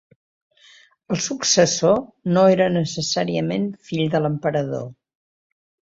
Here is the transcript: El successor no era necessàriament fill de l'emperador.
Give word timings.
El 1.15 1.19
successor 1.25 1.93
no 2.37 2.47
era 2.55 2.69
necessàriament 2.79 3.69
fill 3.91 4.05
de 4.17 4.23
l'emperador. 4.25 4.87